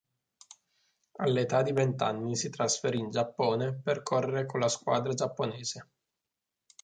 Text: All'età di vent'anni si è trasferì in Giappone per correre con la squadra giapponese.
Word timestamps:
All'età 1.17 1.61
di 1.61 1.73
vent'anni 1.73 2.35
si 2.35 2.47
è 2.47 2.49
trasferì 2.49 2.97
in 2.97 3.11
Giappone 3.11 3.79
per 3.83 4.01
correre 4.01 4.47
con 4.47 4.59
la 4.59 4.67
squadra 4.67 5.13
giapponese. 5.13 5.89